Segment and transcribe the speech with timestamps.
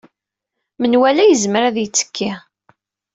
[0.81, 2.31] Menwala yezmer ad yettekki.